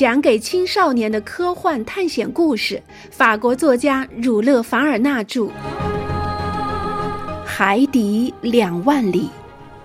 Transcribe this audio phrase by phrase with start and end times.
[0.00, 5.42] 讲给青少年的科幻探险故事，法国作家儒勒·凡尔纳著，
[7.44, 9.24] 《海底两万里》，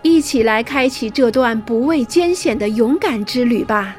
[0.03, 3.97] 一起来开启这段不畏艰险的勇敢之旅吧。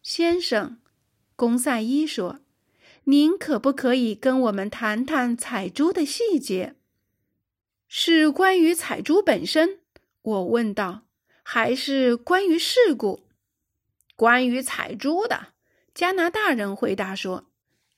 [0.00, 0.76] 先生，
[1.34, 2.38] 公赛伊说
[3.10, 6.76] ：“您可不可以跟我们谈谈采珠的细节？
[7.88, 9.80] 是关于采珠本身？”
[10.22, 11.00] 我问道
[11.42, 13.24] ，“还是关于事故？”
[14.20, 15.54] 关于采珠的，
[15.94, 17.46] 加拿大人回答说：“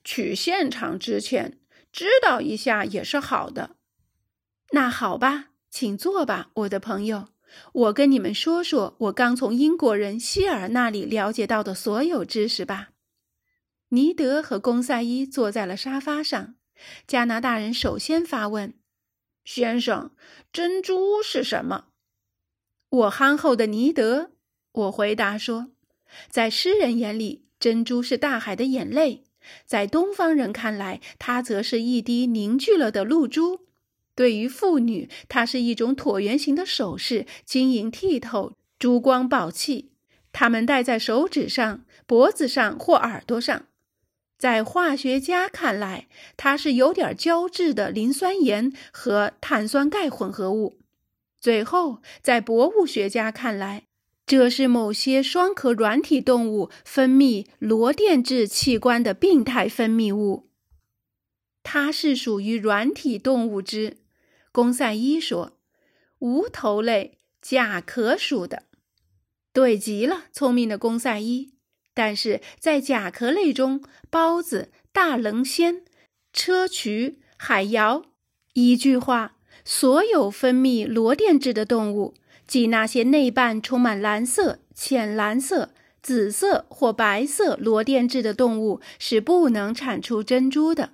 [0.04, 1.58] 去现场之前，
[1.90, 3.74] 知道一下也是好的。”
[4.70, 7.30] 那好吧，请坐吧，我的朋友。
[7.72, 12.90] 我跟你们说说我刚从英国人希尔那里了解到的所有知识吧。
[13.88, 16.54] 尼德和公赛伊坐在了沙发上。
[17.08, 18.74] 加拿大人首先发问
[19.44, 20.12] ：“先生，
[20.52, 21.86] 珍珠是什么？”
[22.90, 24.30] 我憨厚的尼德，
[24.70, 25.71] 我回答说。
[26.28, 29.22] 在诗人眼里，珍珠是大海的眼泪；
[29.64, 33.60] 在东方人看来，它则是一滴凝聚了的露珠。
[34.14, 39.90] 对于妇女，它是一种椭圆形的首饰，晶莹剔透，珠光宝气。
[40.32, 43.66] 它们戴在手指上、脖子上或耳朵上。
[44.38, 50.78] 在化学家看来，它是有点胶质的磷酸盐和碳酸钙混合物。
[51.40, 53.84] 最后，在博物学家看来，
[54.32, 60.48] 这是某些双壳软体动物分泌螺电质器官的病态分泌物。
[61.62, 63.98] 它是属于软体动物之，
[64.50, 65.58] 公赛伊说，
[66.20, 68.62] 无头类甲壳属的。
[69.52, 71.52] 对极了，聪明的公赛伊。
[71.92, 75.84] 但是在甲壳类中，包子、大棱仙、
[76.32, 78.06] 砗磲、海瑶，
[78.54, 82.14] 一句话，所有分泌螺电质的动物。
[82.44, 85.70] 即那些内瓣充满蓝色、浅蓝色、
[86.02, 90.90] 紫色或白色螺电质的动物是不能产出珍珠的。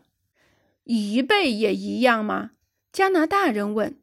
[0.84, 2.52] 贻贝也一样吗？
[2.92, 3.96] 加拿大人问。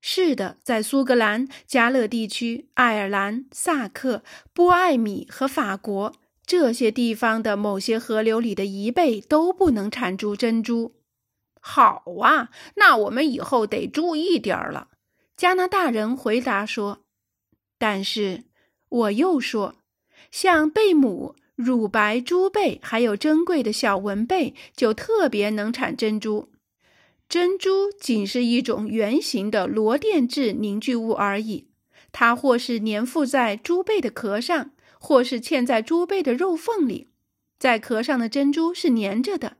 [0.00, 6.14] 是的，在苏格兰、加勒地区、爱尔兰、萨克、波艾米和法国
[6.44, 10.94] 这些地方的某些河流里的贻贝都不能产出珍珠。
[11.70, 14.88] 好啊，那我们以后得注意点儿了。
[15.36, 17.04] 加拿大人回答说
[17.78, 18.44] ：“但是，
[18.88, 19.74] 我又说，
[20.30, 26.50] 像贝母、乳白珠贝，还有珍贵的小纹贝，就特别能产珍珠。
[27.28, 31.68] 珍珠仅是一种圆形的螺钿质凝聚物而已，
[32.10, 37.10] 它或是粘附在珠贝的壳上，或是嵌在珠贝的肉缝里。
[37.58, 39.58] 在壳上的珍珠是粘着的，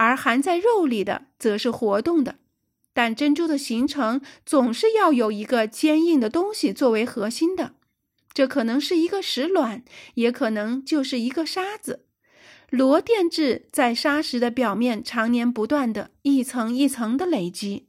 [0.00, 2.36] 而含在肉里的则是活动的。”
[2.92, 7.74] 但珍珠的形成总是要有一个坚硬的东西作为核心的，
[8.32, 9.84] 这可能是一个石卵，
[10.14, 12.06] 也可能就是一个沙子。
[12.68, 17.88] 螺电质在沙石的表面常年不断的一层一层的累积。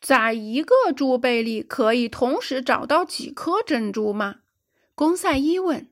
[0.00, 4.40] 在一个珠贝里可以同时找到几颗珍珠吗？
[4.94, 5.88] 公赛伊问。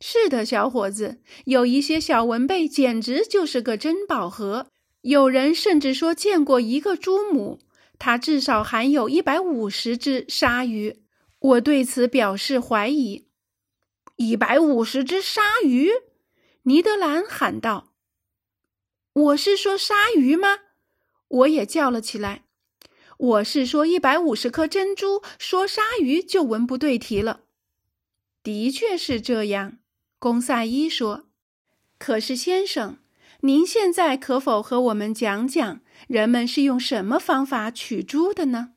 [0.00, 4.66] 是的，小伙子，有一些小文贝简直就是个珍宝盒。
[5.00, 7.60] 有人甚至说见过一个珠母，
[7.98, 11.02] 它至少含有一百五十只鲨鱼。
[11.38, 13.28] 我对此表示怀疑。
[14.16, 15.90] 一百五十只鲨鱼，
[16.62, 17.92] 尼德兰喊道
[19.12, 20.60] ：“我是说鲨鱼吗？”
[21.28, 22.44] 我也叫了起来
[23.18, 27.40] ：“我是说一百五十颗珍珠，说鲨鱼就文不对题了。”
[28.42, 29.78] 的确是这样，
[30.24, 31.26] 公赛伊说。
[31.98, 32.96] 可是，先生。
[33.40, 38.70] 您现在可否和我们讲讲人们是用什么方法取珠的呢？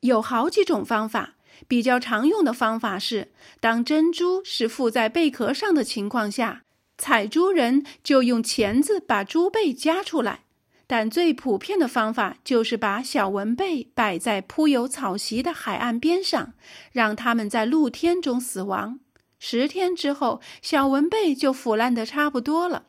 [0.00, 1.36] 有好几种方法，
[1.66, 6.64] 比较常用的方法是，当珍珠是附在贝壳上的情况下，
[6.98, 10.40] 采珠人就用钳子把珠贝夹出来。
[10.86, 16.52] 但最普遍的方法就是把小纹贝摆在铺有草席的海岸边上，
[16.92, 19.00] 让它们在露天中死亡。
[19.44, 22.84] 十天之后，小纹贝就腐烂的差不多了。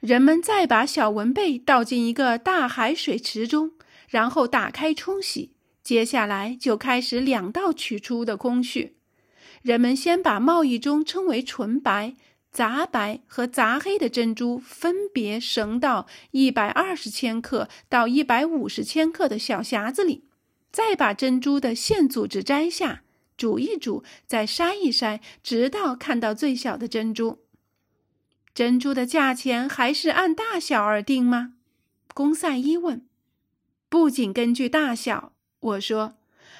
[0.00, 3.70] 人们再把小纹贝倒进一个大海水池中，
[4.08, 5.52] 然后打开冲洗。
[5.84, 8.96] 接下来就开始两道取出的工序。
[9.62, 12.16] 人们先把贸易中称为纯白、
[12.50, 20.24] 杂白和杂黑的珍珠分别绳到一百二十千克到一百五十千克的小匣子里，
[20.72, 23.03] 再把珍珠的线组织摘下，
[23.36, 27.40] 煮一煮，再筛一筛，直到看到最小的珍珠。
[28.54, 31.54] 珍珠的价钱还是按大小而定吗？
[32.14, 33.06] 公赛伊问。
[33.88, 36.14] 不仅根据大小，我说，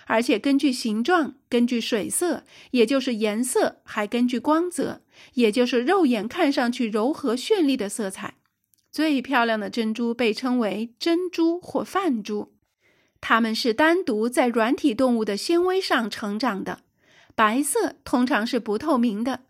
[0.06, 5.02] 而且根据形状，根据水色，也就是颜色，还根据光泽，
[5.34, 8.34] 也就是肉眼看上去柔和绚丽的色彩。
[8.90, 12.53] 最漂亮的珍珠被称为珍珠或泛珠，
[13.26, 16.80] 它们是单独在软体动物的纤维上成长的。
[17.34, 19.44] 白色通常是不透明的，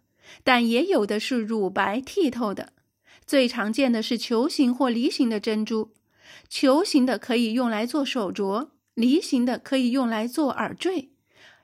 [0.45, 2.73] 但也有的是乳白剔透的。
[3.27, 5.91] 最常见的是球形或梨形的珍珠，
[6.49, 11.11] 球形的可以用来做手镯，梨形的可以用来做耳坠。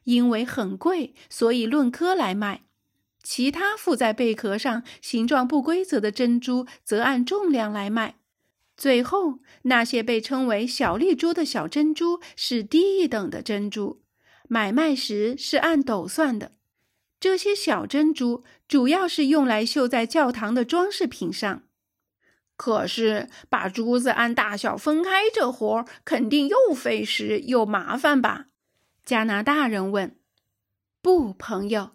[0.03, 2.63] 因为很贵，所以论颗来卖。
[3.23, 8.17] 其他附在贝壳上、形状不规则的珍珠则按重量来卖。
[8.81, 14.01] 最后，那些被称为小丽珠的小珍珠是低一等的珍珠，
[14.49, 16.53] 买卖时是按斗算的。
[17.21, 21.65] 这些小珍珠主要是用来绣在教堂的装饰品上。
[22.57, 28.47] 可是，把珠子按大小分开这活儿肯定又费时又麻烦吧？
[29.05, 30.17] 加拿大人问。
[31.03, 31.91] “不，朋友。”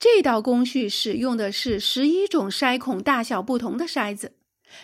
[0.00, 4.36] 这道工序使用的是十一种筛孔大小不同的筛子，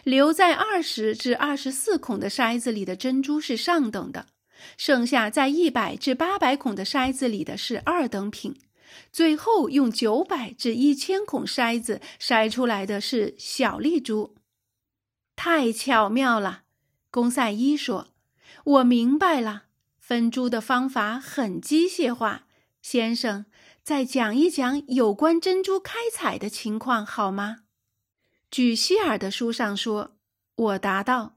[0.04, 4.26] 留在二十至二十四孔的筛子里的珍珠是上等的，
[4.76, 8.56] 剩下在一百至八百孔的筛子里的是二等品，
[9.12, 14.34] 最后用九百至一千孔筛子筛出来的是小粒珠。
[15.36, 16.62] 太巧妙了，
[17.10, 18.08] 公赛伊说
[18.64, 19.64] ：“我明白了，
[19.98, 22.42] 分珠的方法很机械化，
[22.82, 23.46] 先生。”
[23.82, 27.60] 再讲一讲有关珍珠开采的情况好吗？
[28.50, 30.16] 据希尔的书上说，
[30.56, 31.36] 我答道：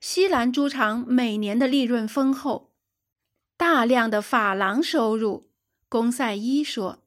[0.00, 2.70] 西兰猪场每年的利润丰厚，
[3.56, 5.50] 大量的珐琅收入。
[5.88, 7.02] 公赛伊说：“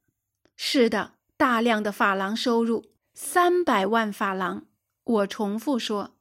[0.58, 4.66] 是的，大量的珐琅收入，三百万珐琅。”
[5.06, 6.18] 我重复说：“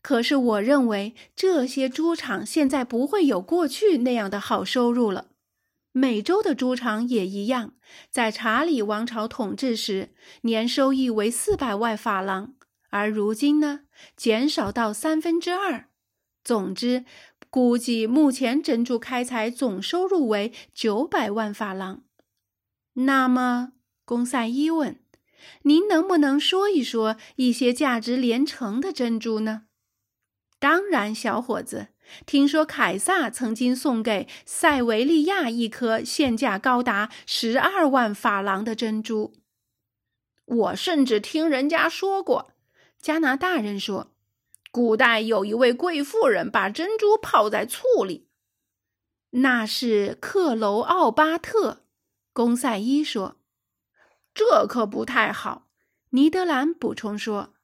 [0.00, 5.30] 可是我认为这些猪场现在不会有过去那样的好收入了。”
[5.90, 7.72] 美洲的猪场也一样，
[8.08, 12.54] 在查理王朝统治时，年收益为四百万法郎，
[12.90, 13.80] 而如今呢，
[14.16, 15.88] 减少到三分之二。
[16.44, 17.04] 总之，
[17.50, 22.04] 估计目前珍珠开采总收入为九百万法郎。
[22.94, 23.72] 那么，
[24.04, 25.00] 公赛伊问
[25.62, 29.64] ：“您能不能说一说一些价值连城的珍珠呢？”
[30.58, 31.88] 当然，小伙子。
[32.24, 39.34] 听说凯撒曾经送给塞维利亚一颗现价高达十二万法郎的珍珠。
[40.46, 42.52] 我甚至听人家说过，
[43.00, 44.12] 加拿大人说，
[44.70, 48.28] 古代有一位贵妇人把珍珠泡在醋里。
[49.30, 51.84] 那是克楼奥巴特。
[52.32, 53.36] 公赛伊说
[54.34, 55.68] ：“这可不太好。”
[56.10, 57.54] 尼德兰补充说：“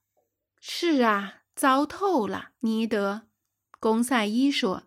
[0.61, 3.23] 是啊，糟透了，尼德。”
[3.81, 4.85] 公赛伊说：“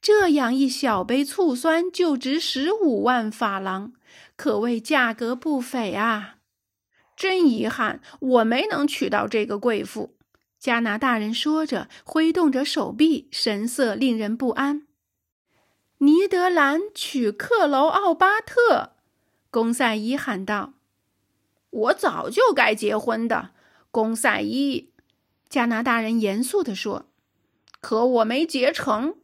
[0.00, 3.92] 这样一小杯醋酸就值十五万法郎，
[4.36, 6.33] 可谓价格不菲啊！
[7.16, 10.16] 真遗憾，我没能娶到这个贵妇。”
[10.58, 14.86] 加拿大人说着，挥动着手臂，神色令人不安。
[15.98, 18.92] 尼德兰娶克劳奥巴特，
[19.50, 20.74] 公赛伊喊道
[21.70, 23.50] ：“我早就该结婚的。”
[23.92, 24.90] 公赛伊，
[25.48, 27.06] 加拿大人严肃地说。
[27.80, 29.16] 可我没结成，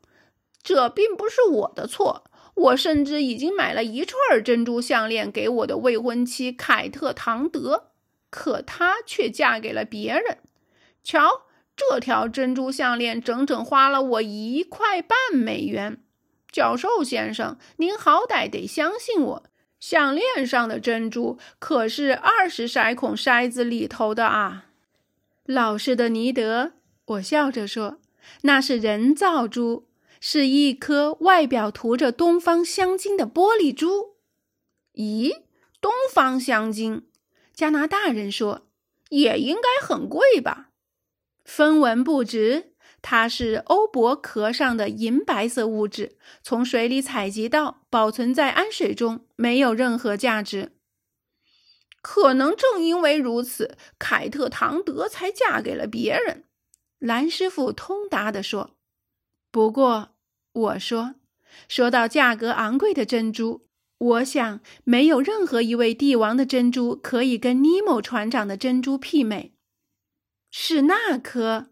[0.62, 2.29] 这并不是我的错。
[2.60, 7.92] 我甚至已经买了一串珍珠项链给我的未婚妻凯特·唐德，
[8.28, 10.38] 可她却嫁给了别人。
[11.02, 11.42] 瞧，
[11.74, 16.02] 这条珍珠项链整整花了我一块半美元。
[16.52, 19.44] 教授先生，您好歹得相信我，
[19.78, 24.66] 项链上的珍珠可是二十筛孔筛子里头的啊！
[25.46, 26.72] 老实的尼德，
[27.06, 27.98] 我笑着说。
[28.42, 29.86] 那是人造珠，
[30.20, 34.16] 是一颗外表涂着东方香精的玻璃珠。
[34.94, 35.44] 咦，
[35.80, 37.08] 东方香精？
[37.54, 38.68] 加拿大人说，
[39.08, 40.68] 也应该很贵吧？
[41.44, 50.72] 分文不值，它是欧泊壳上的银白色物质，从水里采集到，保存在氨水中，没有任何价值。
[52.02, 56.44] 可能正因为如此，凯特·唐德才嫁给了别人。
[56.98, 58.76] 蓝师傅通达地说
[59.50, 60.10] ：“不过，
[60.52, 61.14] 我说，
[61.68, 63.66] 说到价格昂贵的珍珠，
[63.98, 69.52] 我想没有任何一位帝王的珍珠可以跟尼莫船长的珍珠媲美。
[70.50, 71.68] 是那颗。”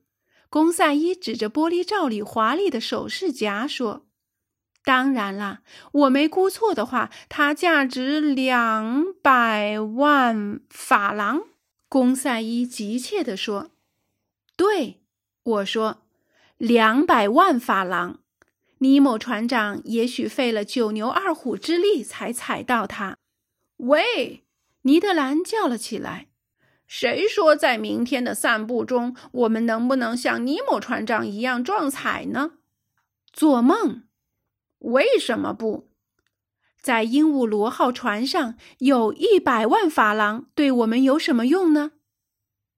[0.50, 4.06] 公赛伊指着玻璃罩里华丽的首饰夹说
[4.82, 5.60] ：“当然啦，
[5.92, 11.42] 我没估错的话，它价值两百万法郎。”
[11.90, 13.72] 公赛伊急切地说
[14.56, 15.02] ：“对。”
[15.44, 16.02] 我说
[16.58, 18.18] ：“两百万法郎，
[18.78, 23.18] 尼莫船长也许费了九牛二虎之力才踩到它。
[23.76, 24.44] 喂！
[24.82, 26.26] 尼德兰叫了起来
[26.88, 32.54] ：“谁说在明天的散步中，我们能不能像尼莫船长一样撞彩呢？”
[33.32, 34.02] 做梦！
[34.78, 35.88] 为什么不？
[36.80, 41.92] 在鹦鹉螺号船上有一百万法郎，对我们有什么用呢？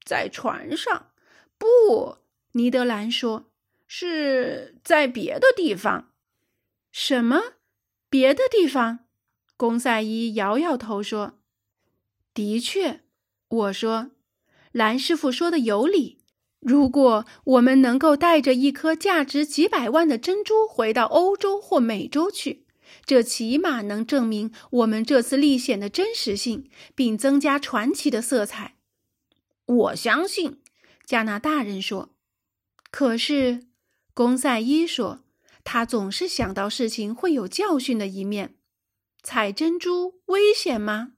[0.04, 1.06] 在船上？
[1.56, 2.18] 不，
[2.52, 3.50] 尼德兰说，
[3.92, 6.12] 是在别的地方。
[6.92, 7.54] 什么？
[8.09, 9.00] 别的地方？
[9.56, 11.40] 公赛伊摇摇头说
[12.32, 13.00] ：“的确。”
[13.50, 14.12] 我说
[14.70, 16.20] ：“蓝师傅说的有理。
[16.61, 22.66] 如果我们能够带着一颗价值几百万的珍珠回到欧洲或美洲去。”
[23.04, 28.76] 这起码能证明我们这次历险的真实性，并增加传奇的色彩。
[29.66, 30.61] 我相信，
[31.04, 32.11] 加拿大人说。
[32.92, 33.66] 可是，
[34.14, 35.21] 公赛伊说，
[35.64, 38.57] 他总是想到事情会有教训的一面。
[39.23, 41.12] 采珍珠危险吗？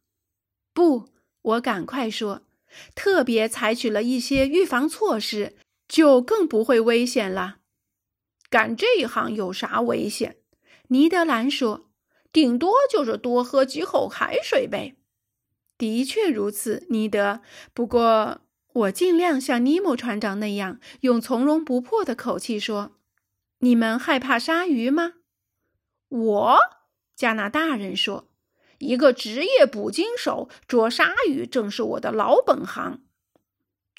[0.75, 1.09] 不，
[1.43, 2.43] 我赶快说，
[2.95, 5.57] 特别采取了一些预防措施，
[5.89, 7.59] 就更不会危险了。
[8.51, 10.37] 干这一行有啥危险？
[10.89, 11.91] 尼德兰说
[12.31, 14.97] ：“顶多就是多喝几口海水呗。”
[15.79, 17.41] 的确如此，尼德。
[17.73, 18.42] 不过，
[18.73, 22.93] 我尽量像尼莫船长那样，用从容不迫的口气说
[23.61, 25.15] ：“你们害怕鲨鱼吗？”
[26.09, 26.59] 我，
[27.15, 28.29] 加拿大人说
[28.79, 33.03] ：“一个职业捕鲸手，捉鲨鱼正是我的老本行。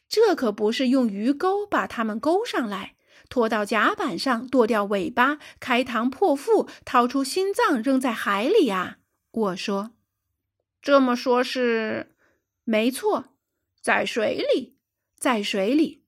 [0.08, 2.96] 这可不是用鱼钩把它们勾上来。”
[3.30, 8.98] 拖到甲板上，剁掉尾巴，开膛破腹，掏出心脏扔在海里啊！
[9.32, 9.92] 我说，
[10.82, 12.16] 这么说，是
[12.64, 13.33] 没错，
[13.84, 14.78] 在水里，
[15.20, 16.04] 在水里。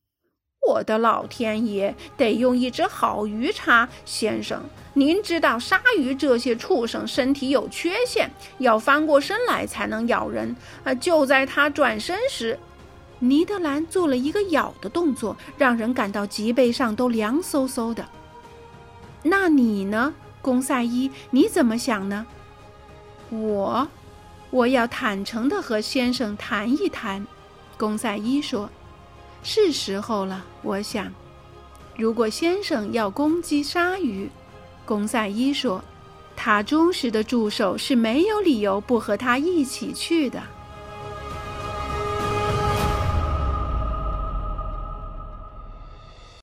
[0.65, 4.63] 我的老天爷，得用一只好鱼叉，先生。
[4.93, 10.55] 您知道鲨鱼这些畜生身体有缺陷，要翻过身来才能咬人。
[10.85, 12.57] 啊，就在它转身时。
[13.19, 18.07] 尼德兰做了一个咬的动作，让人感到脊背上都凉飕飕的。
[19.21, 21.11] 那你呢，公赛伊？
[21.29, 22.25] 你怎么想呢？
[23.29, 23.85] 我，
[24.49, 27.27] 我要坦诚地和先生谈一谈。
[27.77, 28.69] 公赛伊说
[29.43, 31.11] ：“是时候了。”我想，
[31.97, 34.29] 如果先生要攻击鲨鱼，
[34.85, 35.83] 公赛伊说，
[36.35, 40.41] 他忠实的助手是没有理由不和他一起去的。